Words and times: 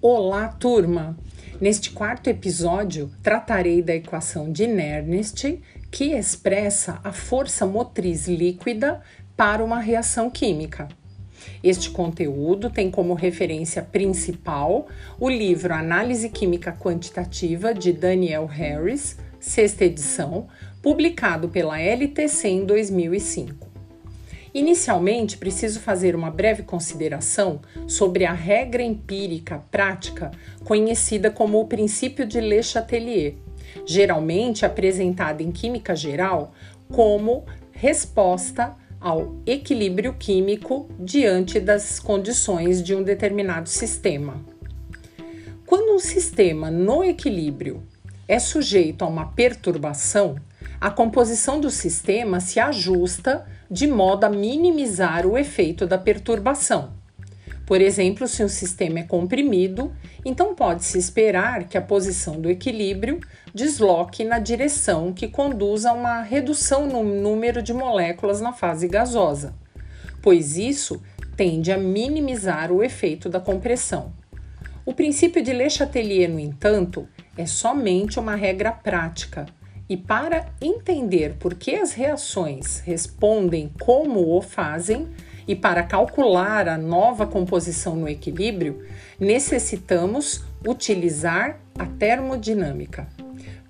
Olá, 0.00 0.46
turma! 0.46 1.18
Neste 1.60 1.90
quarto 1.90 2.30
episódio, 2.30 3.10
tratarei 3.20 3.82
da 3.82 3.96
equação 3.96 4.52
de 4.52 4.64
Nernst, 4.64 5.60
que 5.90 6.12
expressa 6.12 7.00
a 7.02 7.12
força 7.12 7.66
motriz 7.66 8.28
líquida 8.28 9.02
para 9.36 9.64
uma 9.64 9.80
reação 9.80 10.30
química. 10.30 10.86
Este 11.64 11.90
conteúdo 11.90 12.70
tem 12.70 12.92
como 12.92 13.12
referência 13.12 13.82
principal 13.82 14.86
o 15.18 15.28
livro 15.28 15.74
Análise 15.74 16.28
Química 16.28 16.70
Quantitativa 16.70 17.74
de 17.74 17.92
Daniel 17.92 18.46
Harris, 18.46 19.16
sexta 19.40 19.84
edição, 19.84 20.46
publicado 20.80 21.48
pela 21.48 21.80
LTC 21.80 22.46
em 22.46 22.64
2005. 22.64 23.67
Inicialmente, 24.54 25.36
preciso 25.36 25.80
fazer 25.80 26.16
uma 26.16 26.30
breve 26.30 26.62
consideração 26.62 27.60
sobre 27.86 28.24
a 28.24 28.32
regra 28.32 28.82
empírica 28.82 29.62
prática 29.70 30.30
conhecida 30.64 31.30
como 31.30 31.60
o 31.60 31.66
princípio 31.66 32.26
de 32.26 32.40
Le 32.40 32.62
Chatelier, 32.62 33.34
geralmente 33.86 34.64
apresentada 34.64 35.42
em 35.42 35.50
química 35.50 35.94
geral 35.94 36.52
como 36.90 37.44
resposta 37.72 38.74
ao 39.00 39.36
equilíbrio 39.46 40.14
químico 40.14 40.88
diante 40.98 41.60
das 41.60 42.00
condições 42.00 42.82
de 42.82 42.94
um 42.94 43.02
determinado 43.02 43.68
sistema. 43.68 44.42
Quando 45.64 45.94
um 45.94 45.98
sistema 45.98 46.70
no 46.70 47.04
equilíbrio 47.04 47.82
é 48.26 48.38
sujeito 48.38 49.02
a 49.02 49.06
uma 49.06 49.26
perturbação, 49.26 50.36
a 50.80 50.90
composição 50.90 51.60
do 51.60 51.70
sistema 51.70 52.38
se 52.38 52.60
ajusta 52.60 53.44
de 53.68 53.88
modo 53.88 54.24
a 54.24 54.30
minimizar 54.30 55.26
o 55.26 55.36
efeito 55.36 55.86
da 55.86 55.98
perturbação. 55.98 56.92
Por 57.66 57.80
exemplo, 57.80 58.28
se 58.28 58.44
um 58.44 58.48
sistema 58.48 59.00
é 59.00 59.02
comprimido, 59.02 59.92
então 60.24 60.54
pode-se 60.54 60.96
esperar 60.96 61.64
que 61.64 61.76
a 61.76 61.82
posição 61.82 62.40
do 62.40 62.48
equilíbrio 62.48 63.20
desloque 63.52 64.24
na 64.24 64.38
direção 64.38 65.12
que 65.12 65.26
conduz 65.26 65.84
a 65.84 65.92
uma 65.92 66.22
redução 66.22 66.86
no 66.86 67.02
número 67.02 67.60
de 67.60 67.74
moléculas 67.74 68.40
na 68.40 68.52
fase 68.52 68.86
gasosa, 68.86 69.54
pois 70.22 70.56
isso 70.56 71.02
tende 71.36 71.72
a 71.72 71.76
minimizar 71.76 72.70
o 72.70 72.82
efeito 72.82 73.28
da 73.28 73.40
compressão. 73.40 74.12
O 74.86 74.94
princípio 74.94 75.42
de 75.42 75.52
Le 75.52 75.68
Chatelier, 75.68 76.30
no 76.30 76.38
entanto, 76.38 77.06
é 77.36 77.44
somente 77.44 78.18
uma 78.18 78.34
regra 78.34 78.72
prática 78.72 79.44
e 79.88 79.96
para 79.96 80.46
entender 80.60 81.36
por 81.38 81.54
que 81.54 81.74
as 81.74 81.92
reações 81.92 82.80
respondem 82.80 83.72
como 83.80 84.36
o 84.36 84.42
fazem, 84.42 85.08
e 85.46 85.56
para 85.56 85.82
calcular 85.82 86.68
a 86.68 86.76
nova 86.76 87.26
composição 87.26 87.96
no 87.96 88.06
equilíbrio, 88.06 88.84
necessitamos 89.18 90.44
utilizar 90.66 91.58
a 91.78 91.86
termodinâmica. 91.86 93.08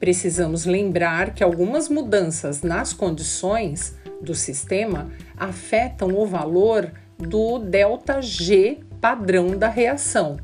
Precisamos 0.01 0.65
lembrar 0.65 1.35
que 1.35 1.45
algumas 1.45 1.89
mudanças 1.89 2.63
nas 2.63 2.93
condições 2.93 3.97
do 4.21 4.35
sistema 4.35 5.09
afetam 5.37 6.09
o 6.19 6.27
valor 6.27 6.91
do 7.17 7.61
ΔG 7.61 8.81
padrão 9.01 9.57
da 9.57 9.69
reação, 9.69 10.37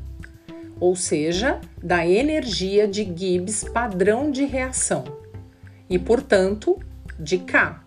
ou 0.79 0.95
seja, 0.95 1.59
da 1.83 2.07
energia 2.07 2.87
de 2.87 3.03
Gibbs 3.03 3.65
padrão 3.65 4.31
de 4.31 4.45
reação 4.45 5.24
e, 5.89 5.99
portanto, 5.99 6.79
de 7.19 7.37
K, 7.39 7.83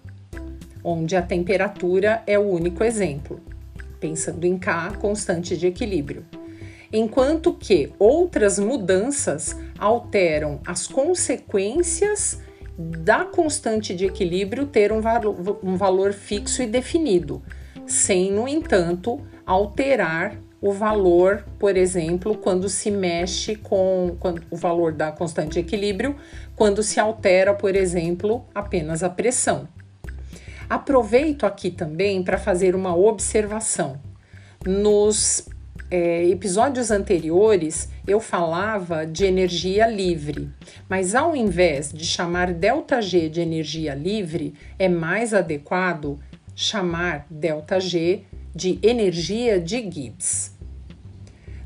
onde 0.83 1.17
a 1.17 1.23
temperatura 1.23 2.23
é 2.27 2.39
o 2.39 2.43
único 2.43 2.85
exemplo, 2.85 3.41
pensando 4.01 4.45
em 4.45 4.59
K, 4.59 4.93
constante 4.99 5.57
de 5.57 5.67
equilíbrio. 5.67 6.25
Enquanto 6.93 7.53
que 7.53 7.93
outras 7.99 8.59
mudanças 8.59 9.57
alteram 9.79 10.61
as 10.67 10.87
consequências 10.87 12.41
da 12.79 13.25
constante 13.25 13.95
de 13.95 14.07
equilíbrio 14.07 14.67
ter 14.67 14.93
um, 14.93 15.01
valo, 15.01 15.59
um 15.63 15.77
valor 15.77 16.13
fixo 16.13 16.63
e 16.63 16.67
definido, 16.67 17.43
sem, 17.87 18.31
no 18.31 18.47
entanto, 18.47 19.21
alterar 19.45 20.39
o 20.61 20.73
valor, 20.73 21.45
por 21.59 21.77
exemplo, 21.77 22.37
quando 22.37 22.69
se 22.69 22.91
mexe 22.91 23.55
com 23.55 24.17
o 24.51 24.57
valor 24.57 24.93
da 24.93 25.13
constante 25.13 25.53
de 25.53 25.61
equilíbrio, 25.61 26.17
quando 26.57 26.83
se 26.83 26.99
altera, 26.99 27.55
por 27.55 27.77
exemplo, 27.77 28.45
apenas 28.55 29.03
a 29.03 29.11
pressão. 29.11 29.69
Aproveito 30.69 31.47
aqui 31.47 31.71
também 31.71 32.23
para 32.23 32.37
fazer 32.37 32.75
uma 32.75 32.95
observação. 32.95 34.01
Nos 34.67 35.49
é, 35.91 36.27
episódios 36.29 36.91
anteriores 36.91 37.89
eu 38.07 38.21
falava 38.21 39.07
de 39.07 39.25
energia 39.25 39.87
livre, 39.87 40.51
mas 40.89 41.15
ao 41.15 41.35
invés 41.35 41.93
de 41.93 42.05
chamar 42.05 42.53
ΔG 42.53 43.29
de 43.31 43.41
energia 43.41 43.95
livre, 43.95 44.55
é 44.79 44.89
mais 44.89 45.33
adequado 45.33 46.19
chamar 46.55 47.27
ΔG 47.31 48.27
de 48.55 48.79
energia 48.83 49.61
de 49.61 49.79
Gibbs. 49.91 50.57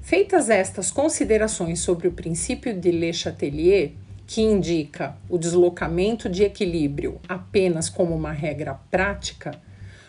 Feitas 0.01 0.51
estas 0.51 0.91
considerações 0.91 1.81
sobre 1.81 2.09
o 2.09 2.13
princípio 2.13 2.75
de 2.79 2.91
Le 2.91 3.13
Chatelier, 3.13 3.93
que 4.27 4.43
indica 4.43 5.17
o 5.29 5.39
deslocamento 5.39 6.29
de 6.29 6.43
equilíbrio 6.43 7.21
apenas 7.29 7.89
como 7.89 8.15
uma 8.15 8.33
regra 8.33 8.75
prática, 8.91 9.53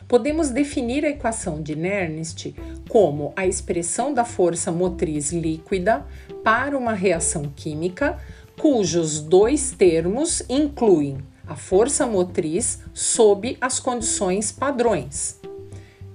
podemos 0.07 0.49
definir 0.49 1.05
a 1.05 1.09
equação 1.09 1.61
de 1.61 1.75
Nernst 1.75 2.53
como 2.89 3.33
a 3.35 3.47
expressão 3.47 4.13
da 4.13 4.25
força 4.25 4.71
motriz 4.71 5.31
líquida 5.31 6.05
para 6.43 6.77
uma 6.77 6.93
reação 6.93 7.51
química 7.55 8.19
cujos 8.59 9.19
dois 9.19 9.71
termos 9.71 10.43
incluem 10.49 11.17
a 11.47 11.55
força 11.55 12.05
motriz 12.05 12.79
sob 12.93 13.57
as 13.59 13.79
condições 13.79 14.51
padrões. 14.51 15.39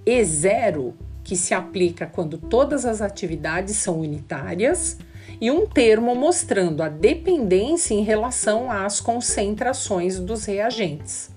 E0, 0.06 0.94
que 1.22 1.36
se 1.36 1.52
aplica 1.52 2.06
quando 2.06 2.38
todas 2.38 2.84
as 2.84 3.02
atividades 3.02 3.76
são 3.76 4.00
unitárias, 4.00 4.98
e 5.40 5.50
um 5.50 5.66
termo 5.66 6.14
mostrando 6.14 6.82
a 6.82 6.88
dependência 6.88 7.94
em 7.94 8.02
relação 8.02 8.70
às 8.70 9.00
concentrações 9.00 10.18
dos 10.18 10.44
reagentes. 10.44 11.30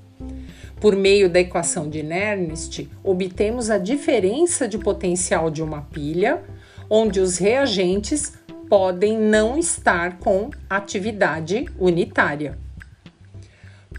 Por 0.79 0.95
meio 0.95 1.29
da 1.29 1.39
equação 1.39 1.89
de 1.89 2.01
Nernst, 2.01 2.89
obtemos 3.03 3.69
a 3.69 3.77
diferença 3.77 4.67
de 4.67 4.77
potencial 4.79 5.51
de 5.51 5.61
uma 5.61 5.81
pilha, 5.81 6.41
onde 6.89 7.19
os 7.19 7.37
reagentes 7.37 8.33
podem 8.67 9.17
não 9.17 9.59
estar 9.59 10.17
com 10.17 10.49
atividade 10.69 11.65
unitária. 11.77 12.57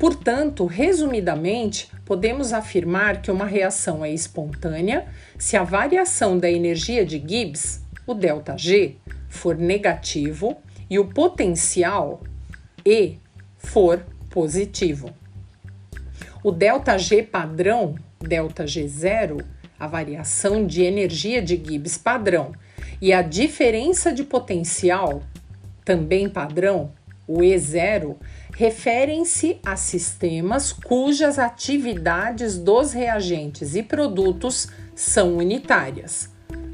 Portanto, 0.01 0.65
resumidamente, 0.65 1.89
podemos 2.05 2.53
afirmar 2.53 3.21
que 3.21 3.31
uma 3.31 3.45
reação 3.45 4.05
é 4.05 4.11
espontânea 4.11 5.07
se 5.37 5.57
a 5.57 5.63
variação 5.63 6.37
da 6.37 6.49
energia 6.49 7.05
de 7.05 7.17
Gibbs, 7.17 7.81
o 8.05 8.13
ΔG, 8.13 8.97
for 9.27 9.57
negativo 9.57 10.57
e 10.89 10.99
o 10.99 11.05
potencial 11.05 12.21
E 12.85 13.17
for 13.57 14.05
positivo. 14.29 15.09
O 16.43 16.51
ΔG 16.51 17.23
padrão, 17.23 17.95
ΔG0, 18.21 19.43
a 19.79 19.87
variação 19.87 20.65
de 20.65 20.83
energia 20.83 21.41
de 21.41 21.55
Gibbs 21.55 21.97
padrão, 21.97 22.53
e 23.01 23.11
a 23.11 23.21
diferença 23.21 24.13
de 24.13 24.23
potencial, 24.23 25.21
também 25.83 26.29
padrão, 26.29 26.91
o 27.32 27.38
E0, 27.38 28.16
referem-se 28.54 29.58
a 29.64 29.74
sistemas 29.76 30.72
cujas 30.72 31.38
atividades 31.38 32.58
dos 32.58 32.92
reagentes 32.92 33.74
e 33.74 33.82
produtos 33.82 34.68
são 34.94 35.38
unitárias. 35.38 36.30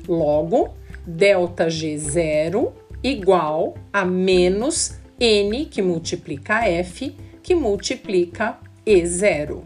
Logo, 0.09 0.75
ΔG0 1.09 2.73
igual 3.03 3.75
a 3.93 4.05
menos 4.05 4.99
N 5.21 5.67
que 5.67 5.81
multiplica 5.81 6.67
F 6.67 7.15
que 7.43 7.55
multiplica 7.55 8.59
E0. 8.85 9.63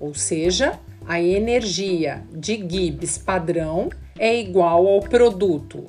Ou 0.00 0.14
seja, 0.14 0.78
a 1.06 1.20
energia 1.20 2.24
de 2.32 2.56
Gibbs 2.56 3.18
padrão 3.18 3.90
é 4.18 4.40
igual 4.40 4.86
ao 4.86 5.00
produto 5.00 5.84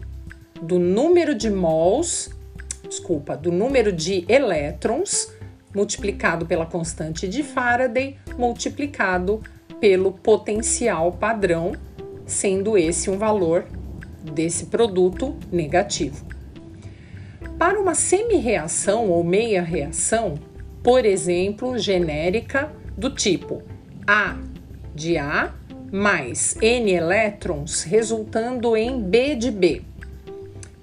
do 0.62 0.80
número 0.80 1.34
de 1.34 1.50
mols 1.50 2.30
desculpa, 2.96 3.36
do 3.36 3.52
número 3.52 3.92
de 3.92 4.26
elétrons 4.30 5.34
multiplicado 5.74 6.46
pela 6.46 6.66
constante 6.66 7.28
de 7.28 7.44
Faraday 7.44 8.16
multiplicado 8.38 9.44
pelo 9.82 10.14
potencial 10.14 11.12
padrão, 11.12 11.74
sendo 12.26 12.78
esse 12.78 13.10
um 13.10 13.18
valor 13.18 13.66
desse 14.34 14.68
produto 14.68 15.36
negativo. 15.52 16.26
Para 17.60 17.80
uma 17.80 17.94
semi-reação 17.94 19.10
ou 19.10 19.24
meia 19.24 19.62
reação, 19.62 20.36
por 20.82 21.06
exemplo, 21.06 21.78
genérica 21.78 22.72
do 22.98 23.10
tipo 23.10 23.62
A 24.08 24.38
de 24.94 25.18
A 25.18 25.54
mais 25.92 26.58
N 26.62 26.92
elétrons 26.92 27.84
resultando 27.84 28.76
em 28.78 29.02
B 29.02 29.36
de 29.36 29.52
B 29.52 29.84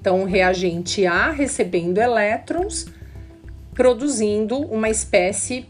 Então, 0.02 0.22
o 0.22 0.25
reagente 0.25 1.06
A 1.06 1.31
recebendo 1.31 1.99
elétrons, 1.99 2.88
produzindo 3.72 4.58
uma 4.58 4.90
espécie 4.90 5.64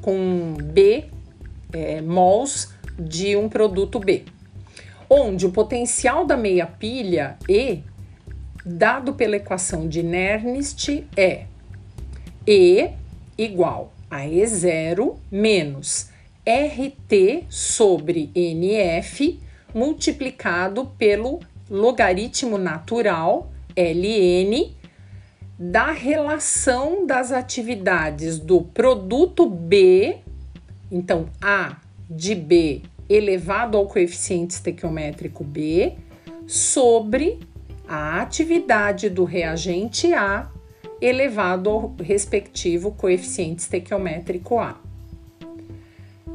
com 0.00 0.54
B 0.62 1.06
é, 1.72 2.00
mols 2.00 2.72
de 2.96 3.36
um 3.36 3.48
produto 3.48 3.98
B, 3.98 4.22
onde 5.10 5.44
o 5.44 5.50
potencial 5.50 6.24
da 6.24 6.36
meia 6.36 6.68
pilha 6.68 7.36
E, 7.48 7.80
dado 8.64 9.14
pela 9.14 9.34
equação 9.34 9.88
de 9.88 10.04
Nernst, 10.04 11.04
é 11.16 11.46
E 12.46 12.90
igual 13.36 13.92
a 14.08 14.20
E0 14.20 15.16
menos 15.28 16.10
RT 16.46 17.46
sobre 17.48 18.30
NF 18.36 19.40
multiplicado 19.74 20.92
pelo 20.96 21.40
logaritmo 21.72 22.58
natural 22.58 23.50
ln 23.74 24.76
da 25.58 25.90
relação 25.90 27.06
das 27.06 27.32
atividades 27.32 28.38
do 28.38 28.60
produto 28.60 29.48
B, 29.48 30.18
então 30.90 31.26
A 31.40 31.78
de 32.10 32.34
B 32.34 32.82
elevado 33.08 33.78
ao 33.78 33.86
coeficiente 33.86 34.54
estequiométrico 34.54 35.42
B, 35.42 35.94
sobre 36.46 37.40
a 37.88 38.20
atividade 38.20 39.08
do 39.08 39.24
reagente 39.24 40.12
A 40.12 40.50
elevado 41.00 41.70
ao 41.70 41.94
respectivo 42.00 42.92
coeficiente 42.92 43.62
estequiométrico 43.62 44.58
A. 44.58 44.78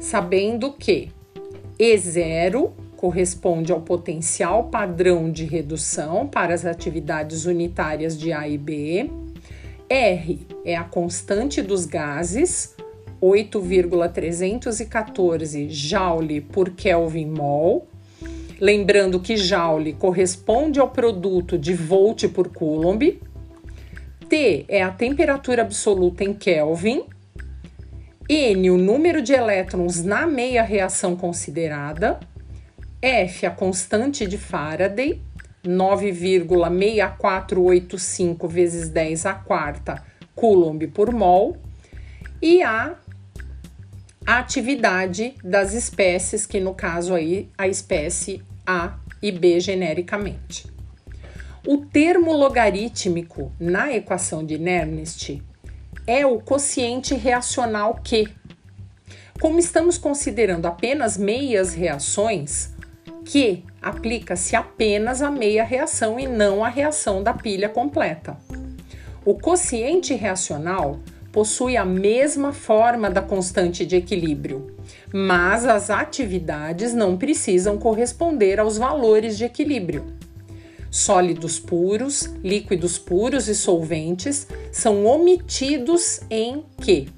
Sabendo 0.00 0.72
que 0.72 1.10
E0 1.78 2.72
corresponde 2.98 3.70
ao 3.70 3.80
potencial 3.80 4.64
padrão 4.64 5.30
de 5.30 5.44
redução 5.44 6.26
para 6.26 6.52
as 6.52 6.66
atividades 6.66 7.44
unitárias 7.44 8.18
de 8.18 8.32
A 8.32 8.48
e 8.48 8.58
B. 8.58 9.08
R 9.88 10.40
é 10.64 10.74
a 10.74 10.82
constante 10.82 11.62
dos 11.62 11.86
gases, 11.86 12.74
8,314 13.20 15.70
Joule 15.70 16.40
por 16.40 16.70
Kelvin 16.70 17.26
mol. 17.26 17.86
Lembrando 18.60 19.20
que 19.20 19.36
Joule 19.36 19.92
corresponde 19.92 20.80
ao 20.80 20.90
produto 20.90 21.56
de 21.56 21.74
volt 21.74 22.26
por 22.26 22.48
Coulomb. 22.48 23.22
T 24.28 24.64
é 24.66 24.82
a 24.82 24.90
temperatura 24.90 25.62
absoluta 25.62 26.24
em 26.24 26.34
Kelvin. 26.34 27.04
N, 28.28 28.70
o 28.72 28.76
número 28.76 29.22
de 29.22 29.34
elétrons 29.34 30.02
na 30.02 30.26
meia 30.26 30.64
reação 30.64 31.14
considerada. 31.14 32.18
F, 33.00 33.46
a 33.46 33.50
constante 33.50 34.26
de 34.26 34.36
Faraday, 34.36 35.22
9,6485 35.64 38.48
vezes 38.48 38.88
10 38.88 39.26
a 39.26 39.34
quarta 39.34 40.02
Coulomb 40.34 40.84
por 40.88 41.12
mol, 41.12 41.56
e 42.42 42.60
a 42.62 42.96
atividade 44.26 45.36
das 45.42 45.74
espécies, 45.74 46.46
que 46.46 46.60
no 46.60 46.74
caso 46.74 47.14
aí 47.14 47.48
a 47.56 47.68
espécie 47.68 48.42
A 48.66 48.98
e 49.22 49.32
B 49.32 49.60
genericamente. 49.60 50.66
O 51.66 51.78
termo 51.78 52.32
logarítmico 52.32 53.50
na 53.60 53.92
equação 53.92 54.44
de 54.44 54.58
Nernst 54.58 55.42
é 56.06 56.24
o 56.24 56.40
quociente 56.40 57.14
reacional 57.14 58.00
Q. 58.02 58.28
Como 59.40 59.58
estamos 59.58 59.98
considerando 59.98 60.66
apenas 60.66 61.16
meias 61.16 61.74
reações, 61.74 62.72
que 63.28 63.62
aplica-se 63.82 64.56
apenas 64.56 65.20
a 65.20 65.30
meia 65.30 65.62
reação 65.62 66.18
e 66.18 66.26
não 66.26 66.64
a 66.64 66.68
reação 66.70 67.22
da 67.22 67.34
pilha 67.34 67.68
completa. 67.68 68.38
O 69.22 69.34
quociente 69.34 70.14
reacional 70.14 70.98
possui 71.30 71.76
a 71.76 71.84
mesma 71.84 72.54
forma 72.54 73.10
da 73.10 73.20
constante 73.20 73.84
de 73.84 73.96
equilíbrio, 73.96 74.74
mas 75.12 75.66
as 75.66 75.90
atividades 75.90 76.94
não 76.94 77.18
precisam 77.18 77.76
corresponder 77.76 78.58
aos 78.58 78.78
valores 78.78 79.36
de 79.36 79.44
equilíbrio. 79.44 80.06
Sólidos 80.90 81.60
puros, 81.60 82.30
líquidos 82.42 82.96
puros 82.96 83.46
e 83.46 83.54
solventes 83.54 84.48
são 84.72 85.04
omitidos 85.04 86.20
em 86.30 86.64
Q, 86.82 87.08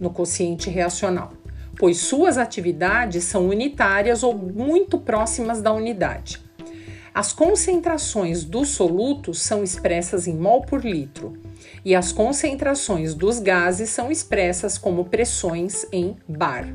no 0.00 0.08
quociente 0.08 0.70
reacional 0.70 1.39
pois 1.80 1.96
suas 1.96 2.36
atividades 2.36 3.24
são 3.24 3.48
unitárias 3.48 4.22
ou 4.22 4.36
muito 4.36 4.98
próximas 4.98 5.62
da 5.62 5.72
unidade. 5.72 6.38
As 7.14 7.32
concentrações 7.32 8.44
dos 8.44 8.68
solutos 8.68 9.40
são 9.40 9.64
expressas 9.64 10.28
em 10.28 10.36
mol 10.36 10.60
por 10.60 10.84
litro 10.84 11.40
e 11.82 11.94
as 11.94 12.12
concentrações 12.12 13.14
dos 13.14 13.38
gases 13.38 13.88
são 13.88 14.12
expressas 14.12 14.76
como 14.76 15.06
pressões 15.06 15.86
em 15.90 16.18
bar. 16.28 16.68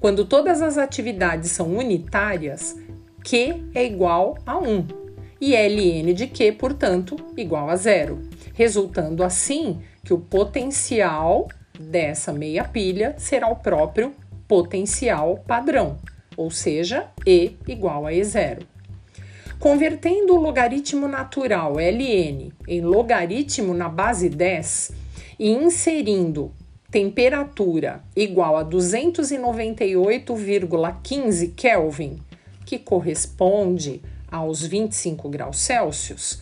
Quando 0.00 0.24
todas 0.24 0.60
as 0.60 0.76
atividades 0.76 1.52
são 1.52 1.76
unitárias, 1.76 2.76
Q 3.22 3.62
é 3.76 3.86
igual 3.86 4.36
a 4.44 4.58
1 4.58 4.88
e 5.40 5.54
ln 5.54 6.12
de 6.12 6.26
Q, 6.26 6.50
portanto, 6.58 7.14
igual 7.36 7.70
a 7.70 7.76
zero, 7.76 8.20
resultando 8.54 9.22
assim 9.22 9.80
que 10.04 10.12
o 10.12 10.18
potencial 10.18 11.46
dessa 11.80 12.32
meia 12.32 12.64
pilha 12.64 13.14
será 13.16 13.48
o 13.48 13.56
próprio 13.56 14.14
potencial 14.46 15.42
padrão, 15.46 15.96
ou 16.36 16.50
seja, 16.50 17.08
E 17.26 17.56
igual 17.66 18.06
a 18.06 18.12
E0. 18.12 18.60
Convertendo 19.58 20.34
o 20.34 20.40
logaritmo 20.40 21.08
natural 21.08 21.78
ln 21.78 22.52
em 22.66 22.80
logaritmo 22.80 23.74
na 23.74 23.88
base 23.88 24.28
10 24.28 24.92
e 25.38 25.50
inserindo 25.50 26.52
temperatura 26.90 28.02
igual 28.16 28.56
a 28.56 28.64
298,15 28.64 31.52
Kelvin, 31.54 32.18
que 32.64 32.78
corresponde 32.78 34.00
aos 34.30 34.66
25 34.66 35.28
graus 35.28 35.58
Celsius, 35.58 36.40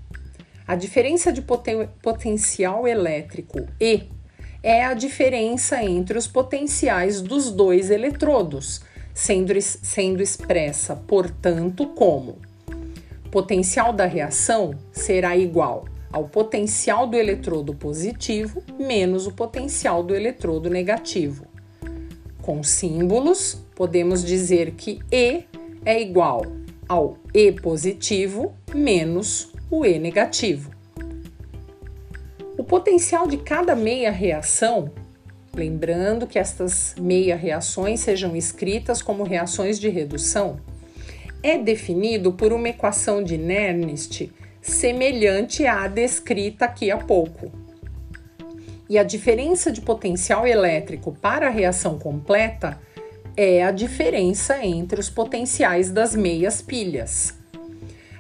A 0.67 0.75
diferença 0.75 1.31
de 1.31 1.43
poten 1.43 1.91
potencial 2.01 2.89
elétrico 2.89 3.69
E 3.79 4.05
é 4.63 4.83
a 4.83 4.95
diferença 4.95 5.85
entre 5.85 6.17
os 6.17 6.27
potenciais 6.27 7.21
dos 7.21 7.53
dois 7.53 7.91
eletrodos, 7.91 8.81
sendo, 9.13 9.53
sendo 9.61 10.23
expressa, 10.23 10.97
portanto, 10.97 11.87
como 11.89 12.39
potencial 13.31 13.93
da 13.93 14.07
reação 14.07 14.75
será 14.91 15.37
igual 15.37 15.85
ao 16.17 16.27
potencial 16.27 17.07
do 17.07 17.15
eletrodo 17.15 17.75
positivo 17.75 18.63
menos 18.79 19.27
o 19.27 19.33
potencial 19.33 20.03
do 20.03 20.15
eletrodo 20.15 20.71
negativo. 20.71 21.45
Com 22.41 22.63
símbolos, 22.63 23.59
podemos 23.75 24.25
dizer 24.25 24.71
que 24.71 24.99
E 25.13 25.45
é 25.85 26.01
igual 26.01 26.41
ao 26.89 27.19
E 27.35 27.53
positivo 27.53 28.55
menos 28.75 29.53
o 29.71 29.85
E 29.85 29.99
negativo. 29.99 30.71
O 32.57 32.65
potencial 32.65 33.27
de 33.27 33.37
cada 33.37 33.77
meia 33.77 34.11
reação, 34.11 34.91
lembrando 35.55 36.27
que 36.27 36.39
estas 36.39 36.95
meia 36.99 37.37
reações 37.37 38.01
sejam 38.01 38.35
escritas 38.35 39.03
como 39.03 39.23
reações 39.23 39.79
de 39.79 39.91
redução, 39.91 40.57
é 41.43 41.59
definido 41.59 42.33
por 42.33 42.55
uma 42.55 42.71
equação 42.71 43.23
de 43.23 43.37
Nernst 43.37 44.31
semelhante 44.67 45.65
à 45.65 45.87
descrita 45.87 46.65
aqui 46.65 46.91
há 46.91 46.99
pouco. 46.99 47.51
E 48.89 48.99
a 48.99 49.03
diferença 49.03 49.71
de 49.71 49.81
potencial 49.81 50.47
elétrico 50.47 51.13
para 51.13 51.47
a 51.47 51.51
reação 51.51 51.99
completa 51.99 52.79
é 53.37 53.63
a 53.63 53.71
diferença 53.71 54.65
entre 54.65 54.99
os 54.99 55.09
potenciais 55.09 55.91
das 55.91 56.15
meias 56.15 56.61
pilhas. 56.63 57.35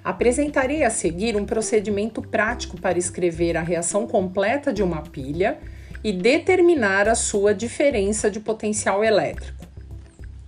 Apresentarei 0.04 0.84
a 0.84 0.90
seguir 0.90 1.36
um 1.36 1.44
procedimento 1.44 2.22
prático 2.22 2.80
para 2.80 2.98
escrever 2.98 3.56
a 3.56 3.62
reação 3.62 4.06
completa 4.06 4.72
de 4.72 4.82
uma 4.82 5.02
pilha 5.02 5.58
e 6.04 6.12
determinar 6.12 7.08
a 7.08 7.14
sua 7.16 7.52
diferença 7.52 8.30
de 8.30 8.38
potencial 8.38 9.02
elétrico. 9.02 9.66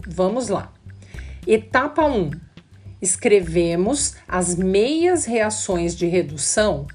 Vamos 0.06 0.48
lá. 0.48 0.72
Etapa 1.46 2.04
1. 2.04 2.47
Escrevemos 3.00 4.16
as 4.26 4.56
meias 4.56 5.24
reações 5.24 5.94
de 5.94 6.06
redução 6.06 6.86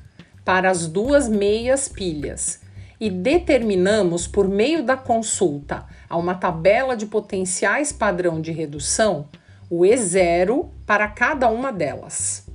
para 0.43 0.69
as 0.69 0.87
duas 0.87 1.29
meias 1.29 1.87
pilhas 1.87 2.59
e 2.99 3.09
determinamos 3.09 4.27
por 4.27 4.47
meio 4.47 4.83
da 4.83 4.97
consulta 4.97 5.85
a 6.09 6.17
uma 6.17 6.35
tabela 6.35 6.95
de 6.95 7.05
potenciais 7.05 7.91
padrão 7.91 8.41
de 8.41 8.51
redução 8.51 9.27
o 9.69 9.81
E0 9.81 10.69
para 10.85 11.07
cada 11.07 11.49
uma 11.49 11.71
delas. 11.71 12.45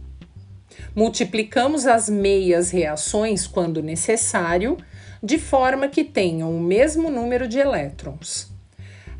Multiplicamos 0.94 1.86
as 1.86 2.08
meias 2.08 2.70
reações 2.70 3.46
quando 3.46 3.82
necessário, 3.82 4.76
de 5.22 5.38
forma 5.38 5.88
que 5.88 6.04
tenham 6.04 6.56
o 6.56 6.60
mesmo 6.60 7.10
número 7.10 7.48
de 7.48 7.58
elétrons. 7.58 8.52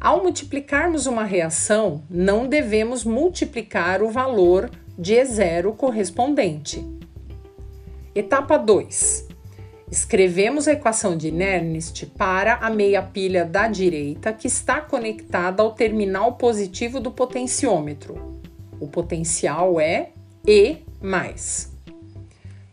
Ao 0.01 0.23
multiplicarmos 0.23 1.07
uma 1.07 1.25
reação, 1.25 2.05
não 2.09 2.47
devemos 2.47 3.05
multiplicar 3.05 4.01
o 4.01 4.11
valor 4.11 4.71
de 4.97 5.15
E0 5.15 5.75
correspondente. 5.75 6.87
Etapa 8.15 8.57
2. 8.57 9.27
Escrevemos 9.91 10.69
a 10.69 10.73
equação 10.73 11.17
de 11.17 11.33
Nernst 11.33 12.07
para 12.17 12.55
a 12.57 12.71
meia 12.71 13.03
pilha 13.03 13.45
da 13.45 13.67
direita 13.67 14.33
que 14.33 14.47
está 14.47 14.81
conectada 14.81 15.65
ao 15.65 15.73
terminal 15.73 16.35
positivo 16.35 17.01
do 17.01 17.11
potenciômetro. 17.11 18.41
O 18.79 18.87
potencial 18.87 19.81
é 19.81 20.11
E. 20.47 20.77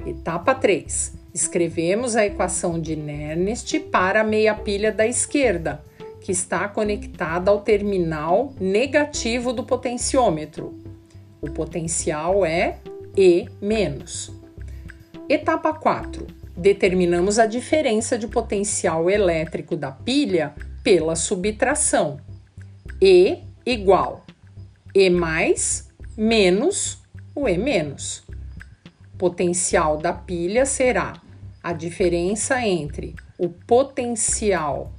Etapa 0.06 0.54
3. 0.54 1.14
Escrevemos 1.34 2.16
a 2.16 2.24
equação 2.24 2.80
de 2.80 2.96
Nernst 2.96 3.80
para 3.92 4.22
a 4.22 4.24
meia 4.24 4.54
pilha 4.54 4.92
da 4.92 5.08
esquerda, 5.08 5.84
que 6.26 6.32
está 6.32 6.68
conectada 6.68 7.52
ao 7.52 7.62
terminal 7.62 8.52
negativo 8.60 9.54
do 9.54 9.64
potenciômetro. 9.64 10.74
O 11.40 11.52
potencial 11.52 12.44
é 12.44 12.80
E. 13.16 13.46
Etapa 15.30 15.72
4. 15.72 16.26
Determinamos 16.58 17.38
a 17.38 17.46
diferença 17.46 18.18
de 18.18 18.28
potencial 18.28 19.08
elétrico 19.08 19.78
da 19.78 19.92
pilha 19.92 20.56
pela 20.84 21.16
subtração. 21.16 22.20
E 23.00 23.44
igual 23.64 24.26
E 24.96 25.12
mais 25.12 25.94
menos 26.18 27.04
o 27.36 27.48
E 27.48 27.56
menos. 27.56 28.24
Potencial 29.16 29.96
da 29.98 30.12
pilha 30.12 30.66
será 30.66 31.22
a 31.62 31.72
diferença 31.72 32.66
entre 32.66 33.14
o 33.38 33.48
potencial 33.48 34.92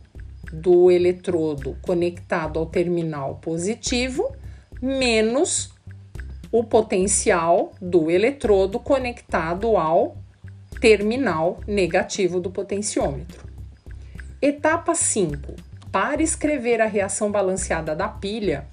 do 0.52 0.90
eletrodo 0.90 1.76
conectado 1.82 2.58
ao 2.58 2.66
terminal 2.66 3.36
positivo 3.36 4.34
menos 4.80 5.74
o 6.52 6.62
potencial 6.64 7.72
do 7.80 8.10
eletrodo 8.10 8.78
conectado 8.78 9.76
ao 9.76 10.16
terminal 10.80 11.60
negativo 11.66 12.40
do 12.40 12.50
potenciômetro. 12.50 13.46
Etapa 14.40 14.94
5. 14.94 15.54
Para 15.90 16.22
escrever 16.22 16.80
a 16.80 16.86
reação 16.86 17.30
balanceada 17.30 17.96
da 17.96 18.08
pilha, 18.08 18.66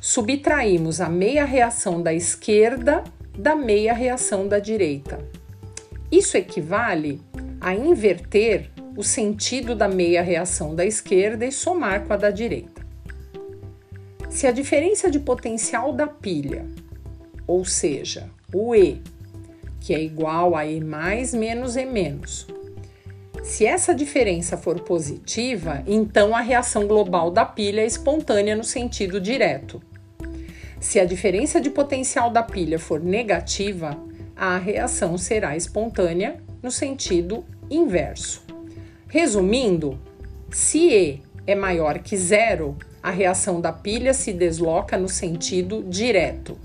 subtraímos 0.00 1.00
a 1.00 1.08
meia 1.08 1.44
reação 1.44 2.02
da 2.02 2.12
esquerda 2.12 3.04
da 3.36 3.54
meia 3.54 3.94
reação 3.94 4.48
da 4.48 4.58
direita. 4.58 5.18
Isso 6.10 6.36
equivale 6.36 7.20
a 7.60 7.74
inverter 7.74 8.70
o 8.98 9.04
sentido 9.04 9.76
da 9.76 9.86
meia 9.86 10.20
reação 10.22 10.74
da 10.74 10.84
esquerda 10.84 11.46
e 11.46 11.52
somar 11.52 12.04
com 12.04 12.14
a 12.14 12.16
da 12.16 12.32
direita. 12.32 12.84
Se 14.28 14.44
a 14.44 14.50
diferença 14.50 15.08
de 15.08 15.20
potencial 15.20 15.92
da 15.92 16.08
pilha, 16.08 16.66
ou 17.46 17.64
seja, 17.64 18.28
o 18.52 18.74
E, 18.74 19.00
que 19.78 19.94
é 19.94 20.02
igual 20.02 20.56
a 20.56 20.66
E 20.66 20.80
mais 20.80 21.32
menos 21.32 21.76
E 21.76 21.86
menos, 21.86 22.48
se 23.44 23.64
essa 23.64 23.94
diferença 23.94 24.56
for 24.56 24.80
positiva, 24.80 25.80
então 25.86 26.34
a 26.34 26.40
reação 26.40 26.88
global 26.88 27.30
da 27.30 27.44
pilha 27.44 27.82
é 27.82 27.86
espontânea 27.86 28.56
no 28.56 28.64
sentido 28.64 29.20
direto. 29.20 29.80
Se 30.80 30.98
a 30.98 31.04
diferença 31.04 31.60
de 31.60 31.70
potencial 31.70 32.30
da 32.30 32.42
pilha 32.42 32.80
for 32.80 32.98
negativa, 32.98 33.96
a 34.34 34.58
reação 34.58 35.16
será 35.16 35.56
espontânea 35.56 36.42
no 36.60 36.72
sentido 36.72 37.44
inverso. 37.70 38.47
Resumindo, 39.08 39.98
se 40.50 40.90
E 40.90 41.22
é 41.46 41.54
maior 41.54 41.98
que 42.00 42.14
zero, 42.16 42.76
a 43.02 43.10
reação 43.10 43.58
da 43.58 43.72
pilha 43.72 44.12
se 44.12 44.34
desloca 44.34 44.98
no 44.98 45.08
sentido 45.08 45.82
direto. 45.88 46.58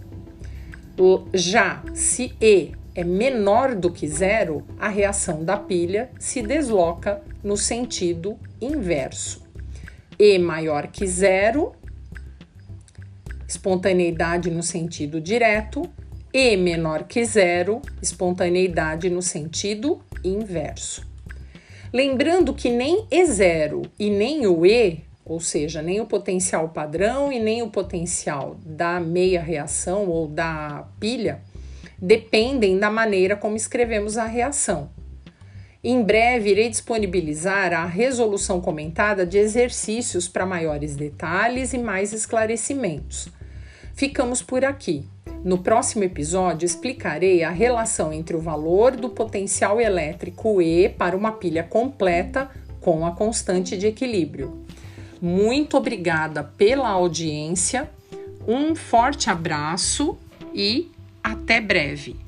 Já 1.33 1.81
se 1.93 2.35
E 2.41 2.73
é 2.93 3.03
menor 3.03 3.75
do 3.75 3.89
que 3.89 4.07
zero, 4.07 4.65
a 4.77 4.89
reação 4.89 5.43
da 5.43 5.55
pilha 5.55 6.11
se 6.19 6.41
desloca 6.41 7.21
no 7.41 7.55
sentido 7.55 8.37
inverso. 8.59 9.41
E 10.19 10.37
maior 10.37 10.87
que 10.87 11.07
zero, 11.07 11.71
espontaneidade 13.47 14.51
no 14.51 14.61
sentido 14.61 15.21
direto, 15.21 15.81
e 16.33 16.57
menor 16.57 17.05
que 17.05 17.23
zero, 17.23 17.81
espontaneidade 18.01 19.09
no 19.09 19.21
sentido 19.21 20.01
inverso. 20.23 21.12
Lembrando 21.93 22.55
que 22.55 22.71
nem 22.71 23.05
E0 23.05 23.87
e 23.99 24.09
nem 24.09 24.47
o 24.47 24.65
E, 24.65 25.01
ou 25.23 25.39
seja, 25.39 25.79
nem 25.79 26.01
o 26.01 26.07
potencial 26.07 26.69
padrão 26.69 27.31
e 27.31 27.39
nem 27.39 27.61
o 27.61 27.69
potencial 27.69 28.57
da 28.65 28.99
meia 28.99 29.39
reação 29.39 30.07
ou 30.07 30.27
da 30.27 30.87
pilha, 30.99 31.41
dependem 32.01 32.79
da 32.79 32.89
maneira 32.89 33.35
como 33.35 33.55
escrevemos 33.55 34.17
a 34.17 34.25
reação. 34.25 34.89
Em 35.83 36.01
breve 36.01 36.49
irei 36.49 36.67
disponibilizar 36.67 37.71
a 37.73 37.85
resolução 37.85 38.59
comentada 38.59 39.23
de 39.23 39.37
exercícios 39.37 40.27
para 40.27 40.47
maiores 40.47 40.95
detalhes 40.95 41.73
e 41.73 41.77
mais 41.77 42.11
esclarecimentos. 42.11 43.29
Ficamos 43.93 44.41
por 44.41 44.65
aqui. 44.65 45.05
No 45.43 45.57
próximo 45.57 46.05
episódio, 46.05 46.65
explicarei 46.65 47.43
a 47.43 47.49
relação 47.49 48.13
entre 48.13 48.35
o 48.35 48.39
valor 48.39 48.95
do 48.95 49.09
potencial 49.09 49.81
elétrico 49.81 50.61
E 50.61 50.87
para 50.87 51.17
uma 51.17 51.33
pilha 51.33 51.63
completa 51.63 52.49
com 52.79 53.05
a 53.05 53.11
constante 53.11 53.77
de 53.77 53.87
equilíbrio. 53.87 54.63
Muito 55.21 55.75
obrigada 55.75 56.43
pela 56.43 56.89
audiência, 56.89 57.89
um 58.47 58.73
forte 58.73 59.29
abraço 59.29 60.17
e 60.53 60.89
até 61.21 61.59
breve! 61.59 62.22